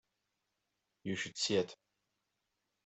You 1.03 1.15
should 1.15 1.37
see 1.37 1.57
it. 1.57 1.75